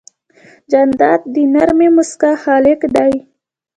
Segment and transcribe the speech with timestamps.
[0.71, 3.13] جانداد د نرمې موسکا خالق دی.